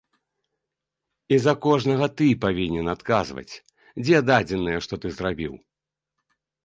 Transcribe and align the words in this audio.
І 1.35 1.37
за 1.45 1.53
кожнага 1.65 2.07
ты 2.21 2.27
павінен 2.45 2.85
адказваць, 2.95 3.55
дзе 4.03 4.17
дадзеныя, 4.31 4.77
што 4.87 4.93
ты 5.05 5.17
зрабіў. 5.19 5.53